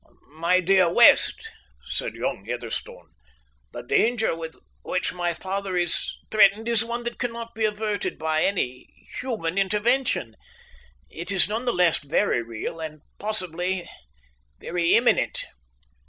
[0.33, 1.47] "My dear West,"
[1.83, 3.11] said young Heatherstone,
[3.71, 8.41] "the danger with which my father is threatened is one that cannot be averted by
[8.41, 8.87] any
[9.19, 10.35] human intervention.
[11.11, 13.87] It is none the less very real, and possibly
[14.57, 15.45] very imminent."